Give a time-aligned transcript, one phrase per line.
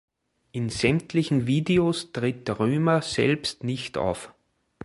[0.51, 4.33] In sämtlichen Videos tritt Römer selbst nicht auf.